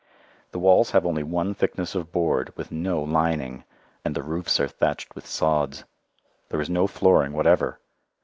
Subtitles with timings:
[0.51, 3.65] The walls have only one thickness of board with no lining
[4.03, 5.83] and the roofs are thatched with sods.
[6.49, 7.79] There is no flooring whatever.